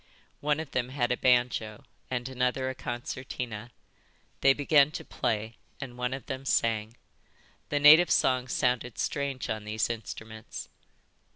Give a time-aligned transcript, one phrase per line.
[0.39, 3.69] One of them had a banjo and another a concertina.
[4.39, 6.97] They began to play, and one of them sang.
[7.69, 10.69] The native song sounded strange on these instruments.